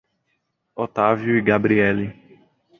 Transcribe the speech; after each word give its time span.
Otávio 0.75 1.37
e 1.37 1.41
Gabrielly 1.43 2.07